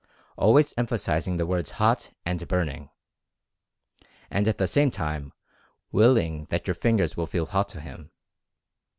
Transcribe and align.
(always 0.35 0.73
empha 0.73 0.99
sizing 0.99 1.37
the 1.37 1.45
words 1.45 1.69
"hot" 1.77 2.09
and 2.25 2.47
"burning") 2.47 2.89
and 4.31 4.47
at 4.47 4.57
the 4.57 4.65
same 4.67 4.89
time 4.89 5.31
Willing 5.91 6.45
that 6.49 6.65
your 6.65 6.73
fingers 6.73 7.15
will 7.15 7.27
feel 7.27 7.45
hot 7.45 7.69
to 7.69 7.79
him. 7.79 8.09